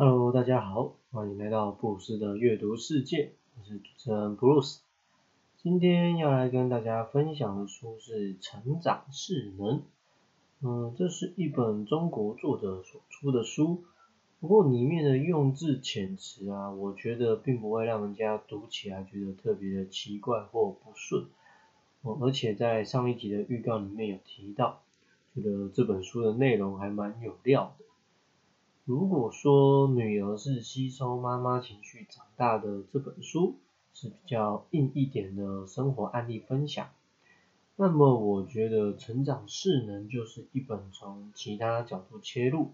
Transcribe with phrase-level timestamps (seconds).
[0.00, 4.80] Hello，大家好，欢迎来到布鲁斯的阅读世界，我是主持人布鲁斯。
[5.56, 9.78] 今天要来跟大家分享的书是《成长势能》，
[10.62, 13.82] 嗯，这是一本中国作者所出的书，
[14.38, 21.26] 不过里面的用字遣词啊，我觉得并不会让人家读起来觉得特别的奇怪或不顺。
[22.02, 24.80] 哦，而且在上一集的预告里面有提到，
[25.34, 27.84] 觉得这本书的内容还蛮有料的。
[28.88, 33.56] 如果说女儿是吸收妈妈情绪长大的这本书
[33.92, 36.88] 是比较硬一点的生活案例分享，
[37.76, 42.70] 那么我觉得成长势能就是一本从其他角度切入，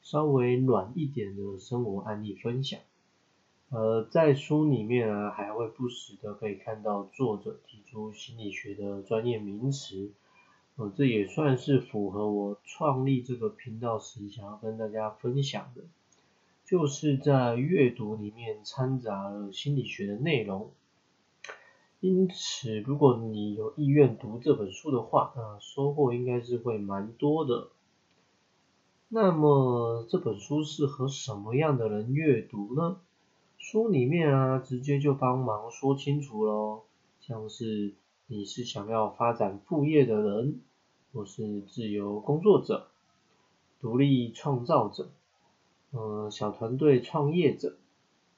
[0.00, 2.80] 稍微软一点的生活案例分享。
[3.68, 10.10] 呃，在书里面啊，还会不时的可以看到作者提出心理学的专业名词。
[10.88, 15.82] 这也算是符合我创立这个频道时想要跟大家分享的，
[16.64, 20.70] 就是在阅读里面掺杂了心理学的内容。
[22.00, 27.68] 因此，如果你有意愿读这本书的话，那收获应该是会蛮多的。
[29.08, 32.96] 那么这本书适合什么样的人阅读呢？
[33.58, 36.84] 书里面啊，直接就帮忙说清楚喽，
[37.20, 37.92] 像是
[38.28, 40.60] 你是想要发展副业的人。
[41.12, 42.86] 我是自由工作者、
[43.80, 45.10] 独立创造者、
[45.90, 47.76] 呃小团队创业者、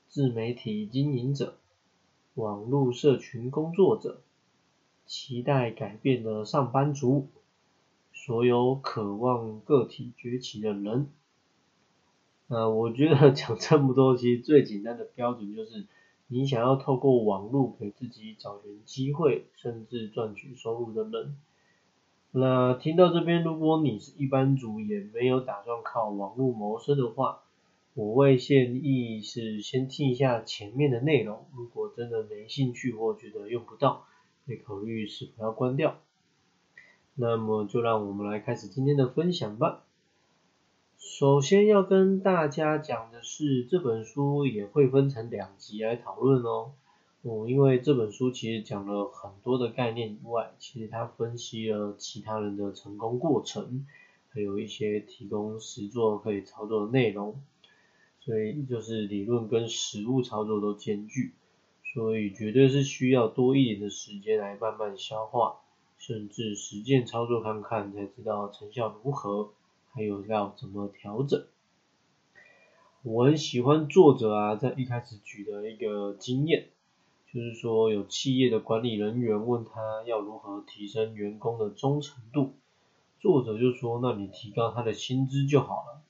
[0.08, 1.58] 自媒体经营者、
[2.34, 4.22] 网络社群工作者、
[5.04, 7.28] 期待改变的上班族、
[8.14, 11.10] 所有渴望个体崛起的人。
[12.48, 15.84] 呃，我觉得 讲这么多，其实最简单的标准就是，
[16.26, 21.36] 你想要透过网络给自己找寻机会，甚至赚取收入的人。
[22.34, 27.42] 那听到这边，如果你是一般族，也没有打算靠网络谋生的话，
[27.92, 31.44] 我会建议是先听一下前面的内容。
[31.54, 34.06] 如果真的没兴趣或觉得用不到，
[34.46, 35.98] 可以考虑是否要关掉。
[37.14, 39.84] 那么就让我们来开始今天的分享吧。
[40.96, 46.72] 首先要跟大家讲的是，这本书也会分成两集来讨论哦。
[47.22, 53.86] 哦，因为这本书其实讲了很多的概念以外，其实它分析了其他人的成功过程，
[54.30, 57.40] 还有一些提供实作可以操作的内容，
[58.18, 61.32] 所以就是理论跟实物操作都兼具，
[61.94, 65.60] 所以绝对是需要多一点的时间来慢慢消化，
[65.98, 69.52] 甚至实践操作看看才知道成效如何，
[69.92, 71.46] 还有要怎么调整。
[73.04, 76.70] 我很喜欢作者啊在一开始举的一个经验。
[77.32, 82.52] 就是说，有企业的管理人员问他要如何提升员工的忠诚度，
[83.20, 86.02] 作者就说：“那你提高他的薪资就好了。”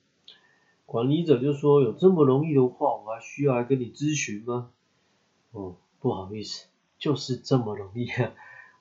[0.84, 4.70] 管理者就说：“有这么容易的话，我还需要来跟你咨询吗？”
[5.52, 6.66] 哦，不好意思，
[6.98, 8.32] 就是这么容易啊。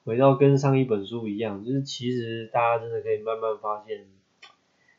[0.03, 4.08] 回到跟上一本书一样，就是其实大家真的可以慢慢发现，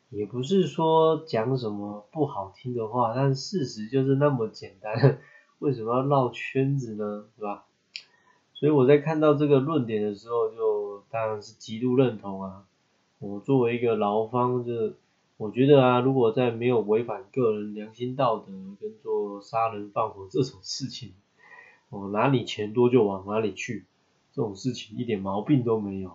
[0.09, 5.19] 也不是说讲什么不好听的话，但事实就是那么简单。
[5.63, 7.23] 为什么要绕圈子呢？
[7.37, 7.63] 是吧？
[8.53, 12.65] 所以我在看到这个论点的时候，就当然是极度认同啊。
[13.19, 14.95] 我作为一个劳方，就是
[15.37, 18.47] 我觉得啊，如果在没有违反个人良心道德
[18.81, 21.13] 跟做杀人放火这种事情，
[21.89, 23.85] 我，哪里钱多就往哪里去，
[24.33, 26.11] 这种事情一点毛病都没有。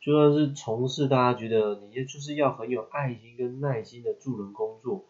[0.00, 5.04] 就算是从事大家觉得你就是要很有爱心跟耐心的助人工作。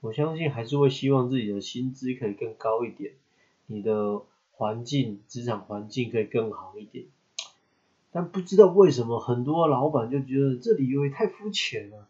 [0.00, 3.12] 我相信还是会希望自己的薪资可以更高一点，
[3.66, 7.06] 你的环境、职场环境可以更好一点。
[8.12, 12.06] 但不知道为什么，很多老板就觉得这理由也太肤浅了，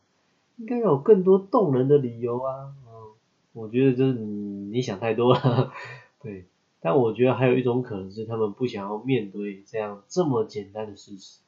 [0.57, 2.75] 应该有更多动人的理由啊。
[2.87, 3.15] 嗯，
[3.53, 5.73] 我觉得这你想太多了。
[6.21, 6.47] 对，
[6.81, 11.41] 但我觉得还有一种可能是他们不想要面对这样这么简单的事实，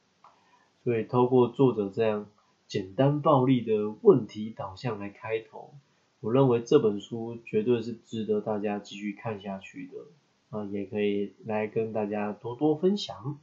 [0.83, 2.25] 所以透过作者这样
[2.67, 5.73] 简单暴力的问题导向来开头。
[6.21, 13.39] 我认为这本书绝对是值得大家继续看下去的，啊，也可以来跟大家多多分享。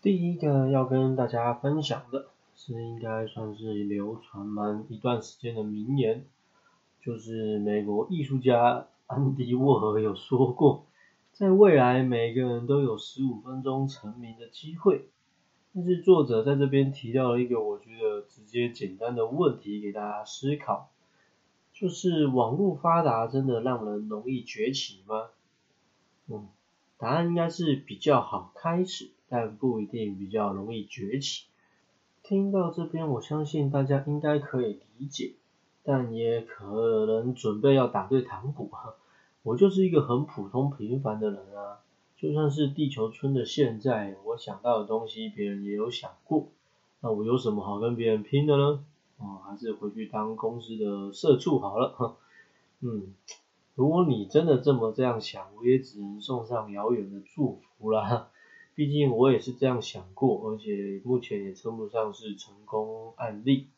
[0.00, 2.26] 第一个要跟大家分享的
[2.56, 6.24] 是应该算是流传蛮一段时间的名言，
[7.00, 10.86] 就是美国艺术家 安迪沃荷有说过，
[11.32, 15.08] 在未来每个人都有十五分钟成名的机会。
[15.72, 20.90] 但是作者在这边提到了一个我觉得直接简单的问题给大家思考。
[21.82, 25.30] 就是网络发达真的让人容易崛起吗？
[26.28, 26.46] 嗯，
[26.96, 31.46] 答案应该是比较好开始，但不一定比较容易崛起。
[32.22, 35.32] 听到这边，我相信大家应该可以理解，
[35.82, 38.94] 但也可能准备要打对堂鼓哈。
[39.42, 41.80] 我就是一个很普通平凡的人啊，
[42.16, 46.46] 就算是地球村的现在，我想到的东西别人也有想过，
[47.00, 48.84] 那我有什么好跟别人拼的呢？
[49.22, 52.16] 哦，还是回去当公司的社畜好了哈。
[52.80, 53.14] 嗯，
[53.76, 58.28] 如果你真的这么这样想，我也只能送上遥远的祝福啦。
[58.74, 63.68] 毕竟我也是这样想过，而且目前也称不上是成功案例。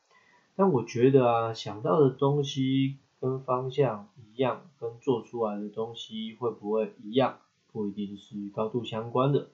[0.56, 7.38] 但我觉得啊，想到的东西跟方向一样，跟做出来的东西会不会一样，
[7.72, 9.48] 不一定是高度相关的。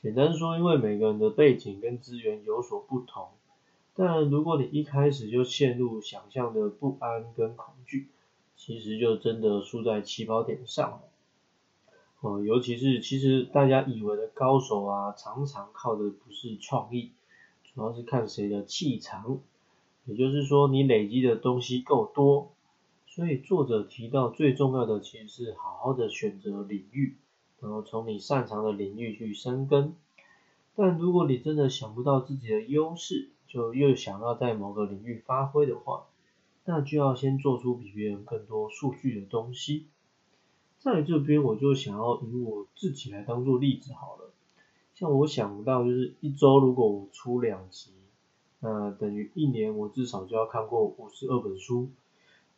[0.00, 3.28] 简单说，因为每个人的背景跟资源有所不同。
[3.94, 8.08] 但如果你一开始就陷入想象的不安跟恐惧，
[8.56, 11.02] 其实就真的输在起跑点上了。
[12.20, 17.10] 哦，尤其是其实大家以为的高手啊，常常靠的不是创意，
[17.64, 19.40] 主要是看谁的气场。
[20.04, 22.50] 也就是说，你累积的东西够多。
[23.06, 27.16] 所以作者提到最重要的其实是好好的选择领域，
[27.60, 29.94] 然后从你擅长的领域去深耕。
[30.74, 36.06] 但如果你真的想不到自己的优势，就又想要在某个领域发挥的话，
[36.64, 39.88] 那就要先做出比别人更多数据的东西。
[40.78, 44.30] 在这边我就想要以我自己来当做例子好了，
[44.94, 47.92] 像我想到就是一周如果我出两集，
[48.60, 51.90] 那等于一年我至少就要看过五十二本书，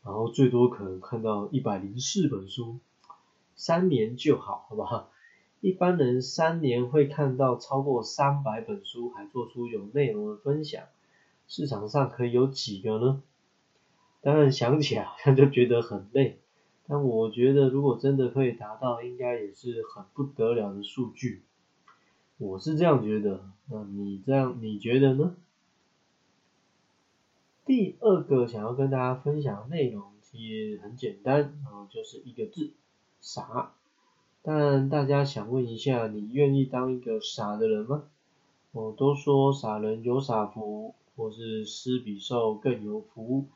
[0.05, 2.79] 然后最多可能看到一百零四本书，
[3.57, 5.11] 三年就好，好不好？
[5.65, 10.85] 一般人三年会看到超过三百本书，还做出有内容的分享，
[11.49, 13.23] 市场上可以有几个呢？
[14.21, 16.39] 当然想起来好像就觉得很累。
[16.87, 21.43] 但我觉得，如果真的可以达到，应该也是很不得了的数据。
[22.37, 25.35] 我是这样觉得，那你这样你觉得呢？
[27.65, 32.73] 第二个想要跟大家分享的内容其实很简单，然后就是一个字，
[33.23, 33.73] 傻。
[34.47, 38.05] 但大家想问一下，你愿意当一个傻的人吗？
[38.73, 43.47] 我都说傻人有傻福，或是施比受更有福，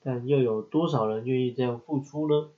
[0.00, 2.50] 但又有多少人愿意这样付出呢？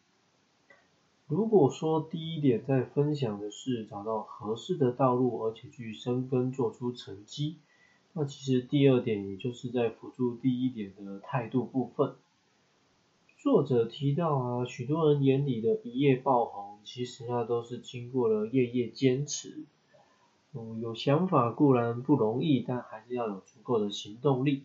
[1.26, 7.56] 如果说第一点在分享的是找到合适的道路，而且去深耕做出成绩，
[8.12, 12.12] 那其实第二点也就是在辅助第一点的态度部分。
[13.38, 19.64] 作者提到啊，许多人眼里的一夜爆红，其实那都是经过了夜夜坚持。
[20.52, 24.64] 嗯，有想法固然不容易，但还是要有足够的行动力。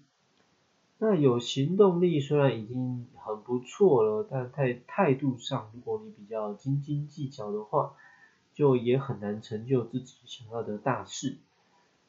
[0.98, 7.94] 那有行动力虽然已经很不错了，但在态度上，如果你比较斤斤计较的话，
[8.54, 11.38] 就也很难成就自己想要的大事。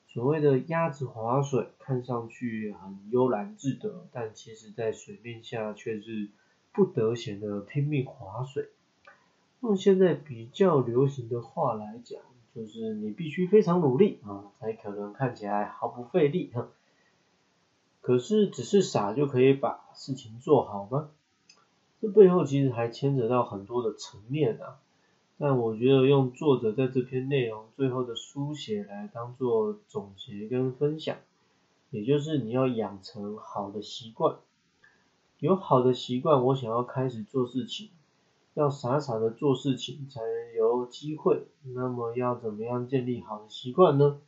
[0.06, 6.30] 所谓的鸭子划水，看上去很悠然自得，但其实在水面下却是
[6.72, 8.70] 不得闲的拼命划水。
[9.66, 12.22] 用现在比较流行的话来讲，
[12.54, 16.68] 就是你必须非常努力啊，才可能看起来毫不费力哈。
[18.00, 21.10] 可是，只是傻就可以把事情做好吗？
[22.00, 24.78] 这背后其实还牵扯到很多的层面啊。
[25.36, 31.16] 但我觉得用作者在这篇内容最后的书写来当做总结跟分享，
[31.90, 34.36] 也就是你要养成好的习惯。
[35.40, 37.90] 有好的习惯，我想要开始做事情，
[38.56, 40.22] 要傻傻的做事情才
[40.56, 41.46] 有机会。
[41.74, 44.18] 那么要怎么样建立好的习惯呢？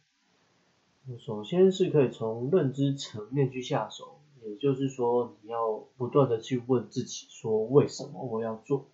[1.19, 8.85] 首先是可以从认知层面去下手，也就是说你要不断的去问自己说为什么我要做。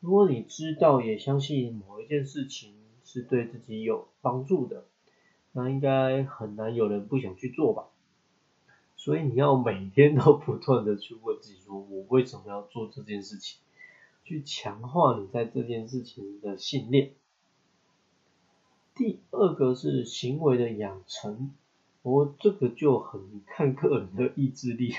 [0.00, 2.74] 如果你知道也相信某一件事情
[3.04, 4.84] 是对自己有帮助的，
[5.52, 7.84] 那应该很难有人不想去做吧。
[8.96, 13.60] 所以你要每天都不断的去问自己说我为什么要做这件事情，
[14.26, 17.12] 去强化你在这件事情的信念。
[18.96, 21.52] 第二个是行为的养成，
[22.02, 24.92] 我这个就很看个人的意志力。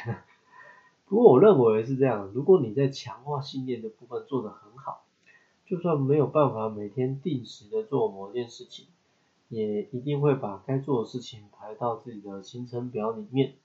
[1.08, 5.04] 不过我认为是这样，如果你在强化信念的部分做得很好，
[5.66, 8.86] 就算没有办法每天定时的做某件事情，
[9.50, 13.56] 也一定会把该做的事情排到自己的行程表里面，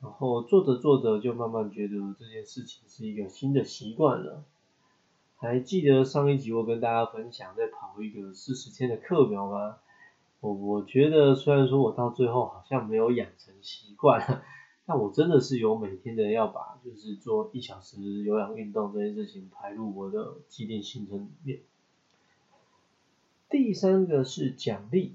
[0.00, 4.44] 然后做着做着就慢慢觉得这件事情是一个新的习惯了。
[5.44, 9.76] 还记得上一集我跟大家分享在跑一个四十天的课表吗？
[10.40, 14.42] 我我觉得虽然说我到最后好像没有养成习惯，
[14.86, 21.60] 但我真的是有每天的要把就是做一小时有氧运动这件事情排入我的既定行程里面。
[23.50, 25.14] 第三个是奖励，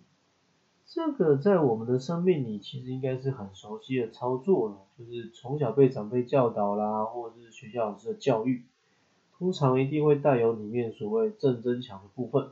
[0.86, 8.64] 这个在我们的生命里其实应该是很熟悉的操作了，就是从小被长辈教导啦，或者是学校老师的教育，
[9.40, 12.52] 通常一定会带有里面所谓正增强的部分，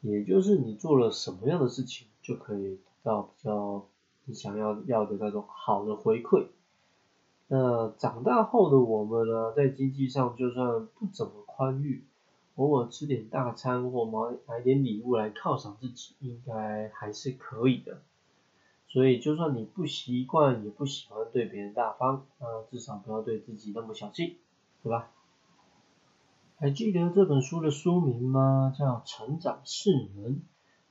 [0.00, 3.84] 也就是你做了什么样的事情，就可以得到比较
[4.24, 6.46] 你想要要的那种好的回馈。
[7.48, 12.04] 那长大后的我们呢，在经济上就算不怎么宽裕。
[12.54, 18.02] 偶尔吃点大餐或买买点礼物来犒赏自己，应该还是可以的。
[18.88, 24.36] 所以就算你不习惯，也不喜欢对别人大方，那至少不要对自己那么小气，
[24.82, 25.10] 对吧？
[26.62, 28.72] 还记得这本书的书名吗？
[28.78, 30.36] 叫《成长势能》。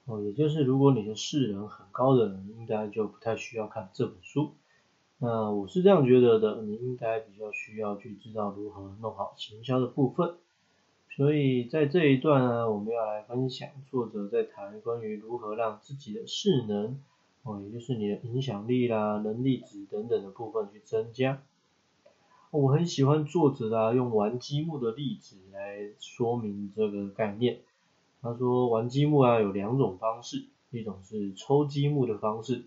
[0.03, 4.51] 哦，也就是如果你的势能很高的人，应该就不太需要看这本书。
[5.19, 10.33] 那我是这样觉得的，你应该比较需要去知道如何弄好行销的部分。
[11.15, 16.99] 所以在这一段呢，我们要来分享作者在谈关于如何让自己的势能，
[17.43, 21.41] 哦，也就是你的影响力啦、能力值等等的部分去增加。
[22.51, 27.61] 我很喜欢作者啊用玩积木的例子来说明这个概念。
[28.21, 32.65] 他说玩积木啊有两种方式，一种是抽积木的方式，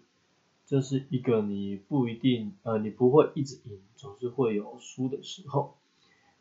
[0.64, 5.74] 这是一个你不一定呃你不会一直赢，总是会有输的时候。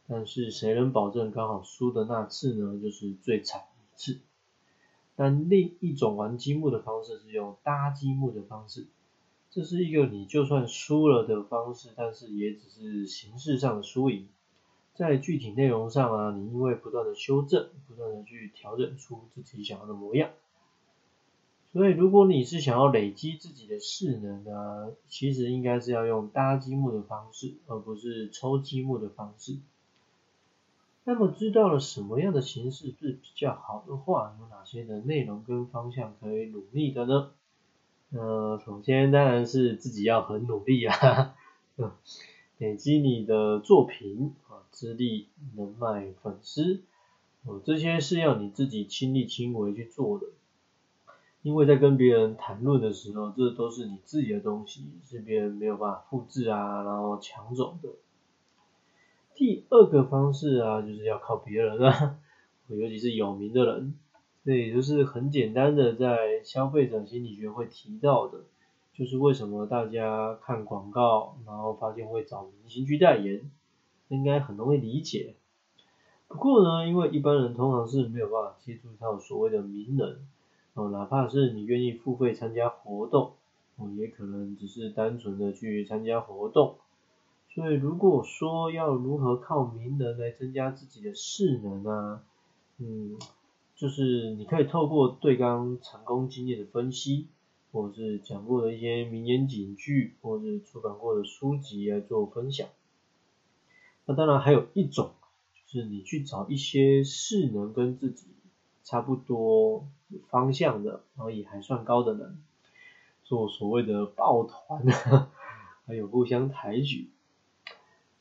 [0.08, 2.80] 但是谁能保证刚好输的那次呢？
[2.82, 4.22] 就是最惨一次。
[5.18, 8.88] 但另一种玩积木的方式是用搭积木的方式，
[9.54, 14.28] 这是一个你就算输了的方式，但是也只是形式上的输赢。
[14.96, 20.32] 在具体内容上啊，你因为不断的修正，不断的去调整出自己想要的模样。
[21.72, 29.60] 所以如果你是想要累积自己的势能呢，其实应该是要用搭积木的方式，而不是抽积木的方式。
[31.04, 37.30] 那么知道了什么样的形式是比较好的话，有哪些的内容跟方向可以努力的呢？
[38.16, 41.36] 呃，首先当然是自己要很努力啊，
[42.60, 46.84] 累积你的作品啊、资历、人脉、粉丝，
[47.44, 50.28] 哦，这些是要你自己亲力亲为去做的。
[51.42, 57.90] 因为在跟别人谈论的时候，这都是你自己的东西，是别人没有办法复制啊，然后抢走的。
[59.34, 62.20] 第二个方式啊，就是要靠别人啊，
[62.70, 63.96] 尤其是有名的人，
[64.46, 68.42] 这也就是很简单的在消费者心理学会提到的，
[68.94, 73.50] 就是为什么大家看广告，然后发现会找明星去代言，
[74.10, 75.36] 应该很容易理解。
[76.28, 80.28] 不过呢，因为一般人通常是没有办法接触到所谓的名人，
[80.74, 83.34] 哦，哪怕是你愿意付费参加活动，
[83.78, 86.76] 哦，也可能只是单纯的去参加活动。
[87.54, 92.24] 所以如果说要如何靠名人来增加自己的势能啊，
[92.80, 93.16] 嗯，
[93.84, 97.28] 就是你可以透过对刚成功经验的分析，
[97.74, 102.70] 或者是讲过的一些名言警句，或者是出版过的书籍来做分享。
[104.06, 105.12] 那当然还有一种，
[105.68, 108.28] 就是你去找一些势能跟自己
[108.86, 109.86] 差不多
[110.30, 112.38] 方向的，然后也还算高的人，
[113.26, 114.86] 做所谓的抱团，
[115.86, 117.10] 还有互相抬举。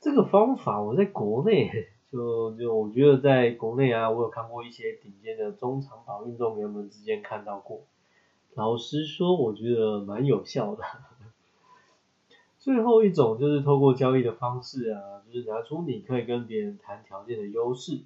[0.00, 7.80] 这个方法我在国内就就我觉得在国内啊，我有看过一些顶尖的中长跑运动员们之间看到过。
[8.54, 10.84] 老实说，我觉得蛮有效的。
[12.58, 18.02] 最后一种就是透过交易的方式啊，就是拿出你可以跟别人谈条件的优势，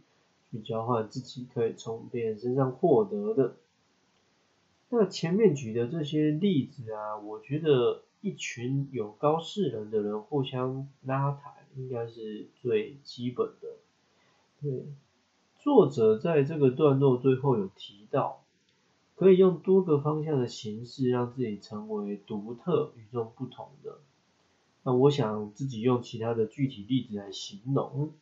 [0.50, 3.56] 去交换自己可以从别人身上获得的。
[4.88, 11.54] 那前面举的这些例子啊，我觉得一群有高势能的人互相拉抬。
[11.78, 13.68] 应该是最基本的。
[14.60, 14.86] 对，
[15.58, 18.42] 作者在这个段落最后有提到，
[19.14, 23.98] 可以用多个方向的形式让自己成为独特、与众不同的。
[24.82, 28.12] 那我想自己用其他的具体例子来形容。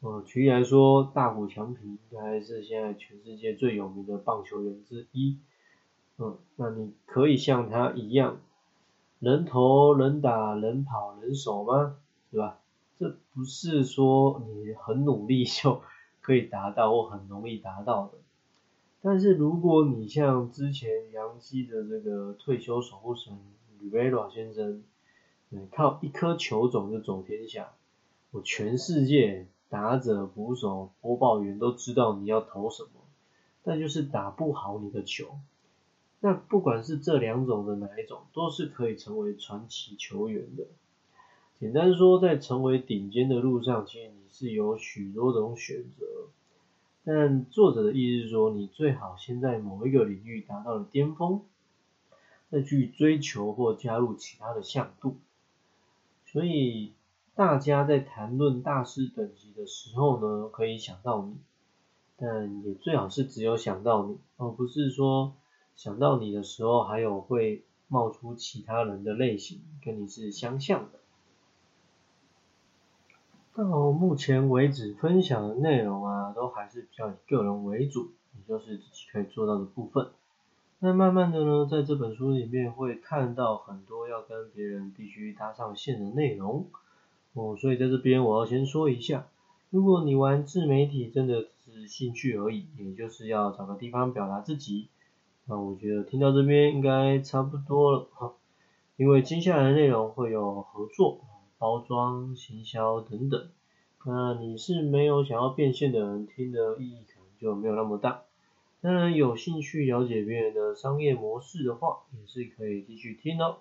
[0.00, 5.38] 呃，举例来说，大谷翔平应该是现在全世界最有名的棒球员之一。
[6.18, 8.40] 嗯，那你可以像他一样，
[9.18, 11.96] 人投、人打、人跑、人守吗？
[12.30, 12.58] 对吧？
[12.98, 15.82] 这不是说你很努力就
[16.20, 18.18] 可以达到或很容易达到的。
[19.02, 23.36] 但是如果你像之前杨基的这个退休守护神
[23.82, 24.82] Rivera 先生，
[25.70, 27.72] 靠一颗球种就走天下，
[28.30, 33.02] 我全世界打者、捕手、播报员都知道你要投什么，
[33.62, 35.38] 但就是打不好你的球。
[36.20, 40.64] 那不管是这两种的哪一种，都是可以成为传奇球员的。
[41.60, 46.04] 简单说，在成为顶尖的路上，其实你是有许多种选择。
[47.04, 51.42] 但作者的意思是说，你最好先在某一个领域达到了巅峰，
[52.50, 55.16] 再去追求或加入其他的向度。
[56.26, 56.92] 所以
[57.36, 61.36] 大家在谈论大师等级的时候呢，可以想到你，
[62.16, 65.34] 但也最好是只有想到你，而不是说
[65.76, 70.98] 想到你的时候还有会冒出其他人的类型跟你是相像的。
[73.56, 80.08] 到目前为止分享的内容啊，都还是比较以个人为主，也就是自己可以做到的部分。
[80.80, 86.66] 那慢慢的呢，在这本书里面会看到很多要跟别人必须搭上线的内容
[87.34, 89.28] 哦，所以在这边我要先说一下，
[89.70, 94.88] 如果你玩自媒体真的只是兴趣而已，也就是要找个地方表达自己，
[95.46, 98.32] 那我觉得听到这边应该差不多了哈，
[98.96, 101.20] 因为接下来的内容会有合作。
[101.58, 103.50] 包装、行销等等，
[104.04, 108.22] 那你是没有想要变现的人，听的意义可能就没有那么大。
[108.80, 113.58] 当然，有兴趣了解别人的商业模式的话，也是可以继续听哦。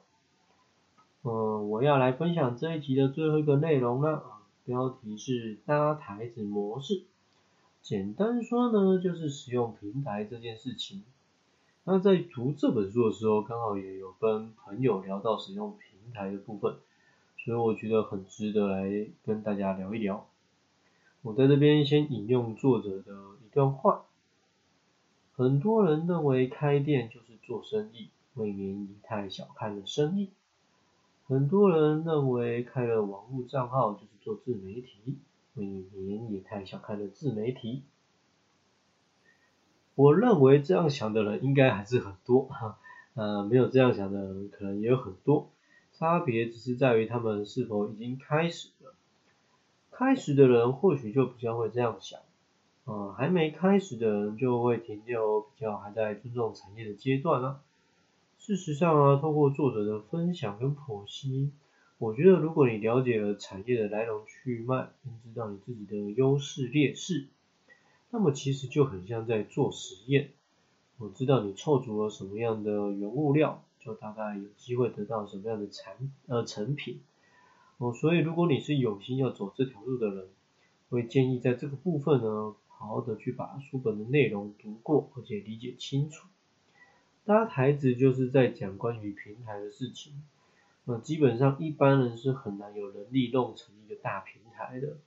[1.24, 7.04] 嗯，我要来分享这一集的最后一个内容了啊，标题是搭台子模式。
[7.82, 11.04] 简单说呢，就是使用平台这件事情。
[11.86, 16.76] 那在读这本书的时候，刚好也有跟朋友聊到使用平台的部分。
[17.44, 20.30] 所以我觉得很值得来跟大家聊一聊。
[21.24, 23.14] 我在这边先引用作者的
[23.46, 24.06] 一段话：
[25.36, 30.30] 很多人认为开店就是做生意，未免也太小看了生意；
[31.28, 35.18] 很多人认为开了网络账号就是做自媒体，
[35.56, 37.84] 未免也太小看了自媒体。
[39.96, 42.80] 我认为这样想的人应该还是很多，哈，
[43.16, 45.50] 呃，没有这样想的人可能也有很多。
[46.04, 48.94] 差别只是在于他们是否已经开始了。
[49.90, 52.20] 开始的人或许就比较会这样想，
[52.84, 57.62] 啊，还没开始的人就会停留比较还在尊重产业的阶段了。
[58.38, 61.52] 事实上啊，透过作者的分享跟剖析，
[62.00, 67.28] 我觉得如果你了解了产业的来龙去脉，并知道你自己的优势劣势，
[68.10, 70.32] 那么其实就很像在做实验。
[70.98, 73.63] 我知道你凑足了什么样的原物料。
[73.84, 75.96] 就大概有机会得到什么样的产
[76.28, 77.02] 呃成品
[77.78, 80.30] 哦，所以如果你是有心要走这条路的人，
[80.89, 86.28] 会建议在这个部分呢，好好的去把书本的内容读过，而且理解清楚。
[87.26, 90.24] 搭台子就是在讲关于平台的事情，
[90.86, 94.98] 那基本上一般人是很难有能力弄成一个大平台的。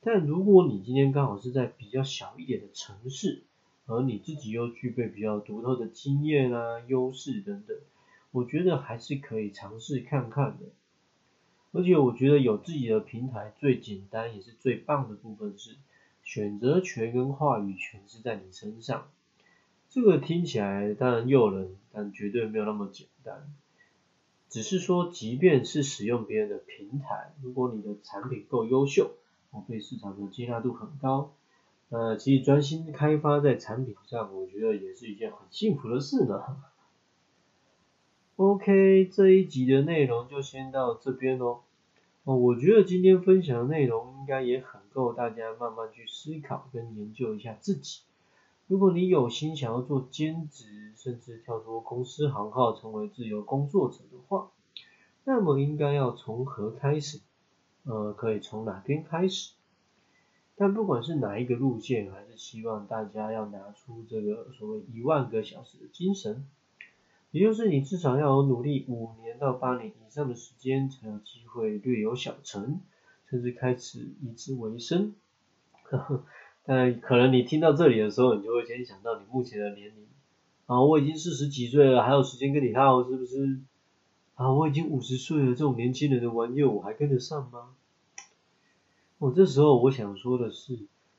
[0.00, 3.42] 但如果你今天刚好是在比较小一点的城市，
[3.86, 7.76] 而你自己又具备比较独特的经验啊、优势等等。
[8.30, 10.66] 我觉得还是可以尝试看看的，
[11.72, 15.76] 而且我觉得有自己的平台最简单也是最棒的部分是
[16.22, 19.08] 选择权跟话语权是在你身上。
[19.88, 23.50] 这个听起来当然诱人，但绝对没有那么简单。
[24.50, 29.12] 只是说，即便是使用别人的平台，如果你的产品够优秀，
[29.50, 31.34] 或对市场的接纳度很高，
[31.88, 36.42] 呃，其实专心开发在产品上，我觉得也是一件很幸福的事呢。
[38.38, 41.62] OK，这一集的内容就先到这边喽。
[42.22, 48.02] 哦，我觉得今天分享的内容应该也很够大家慢慢去思考跟研究一下自己。
[48.68, 54.52] 如果你有心想要做兼职，甚至跳出公司行号成为自由工作者的话，
[55.24, 57.18] 那么应该要从何开始？
[57.82, 59.54] 呃，可以从哪边开始？
[60.54, 66.46] 但不管是哪一个路线，还是希望大家要拿出这个所谓一万个小时的精神。
[67.30, 72.80] 也就是你至少要有努力五年到八年以上的时间，才有机会略有小成，
[73.28, 75.14] 甚至开始以之为生。
[76.64, 80.06] 但可能你听到这里的时候，你就会先想到你目前的年龄
[80.66, 83.60] 啊，我已经四十几岁了，还有时间跟你耗是不是？
[84.34, 87.74] 啊，我已经五十岁了，这种年轻人的玩意我还跟得上吗？
[89.18, 90.78] 我这时候我想说的是。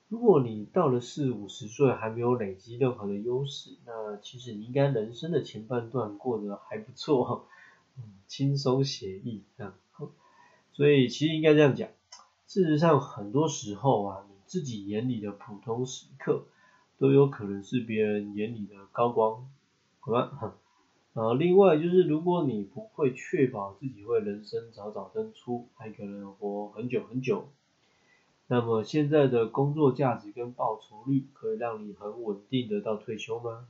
[0.09, 7.45] 如果你到了四五十岁还没有累积任何的优势，那其实你应该人生的前半段过得还不错，
[7.95, 9.75] 嗯，轻松写意这样。
[10.73, 11.89] 所以其实应该这样讲，
[12.47, 16.45] 事实上很多时候啊，你自己眼里的普通时刻，
[16.97, 19.47] 都有可能是别人眼里的高光，
[19.99, 20.57] 好吧？
[21.13, 27.47] 啊， 另外就是如果你不会确保自己会人生早早登出，还可能活很久很久。
[28.51, 33.67] 那么现在的工作价值跟报酬率可以让你很稳定的到退休吗？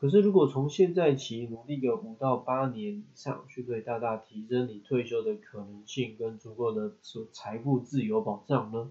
[0.00, 6.94] 可是如果从现在起努力个五到八年以上，就可以大大提升你退休的可能性跟足够的
[7.30, 8.90] 财富自由保障呢？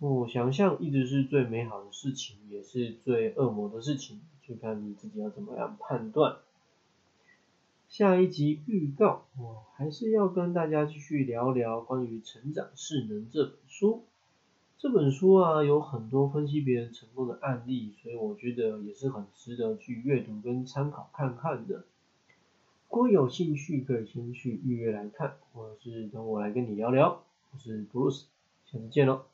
[0.00, 6.38] 我想象一直是最美好的事情，也是最恶魔的事情，就看你自己要怎么样判断。
[7.92, 14.04] 下一集预告，我还是要跟大家继续聊聊关于《成长势能》这本书。
[14.78, 21.84] 这本书啊，有很多分析别人成功的案例，所以我觉得也是很值得去阅读跟参考看看的。
[22.88, 27.22] 如果有兴趣，可以先去预约来看，或者是等我来跟你聊聊。
[27.52, 28.22] 我是 Bruce，
[28.64, 29.31] 下次见喽。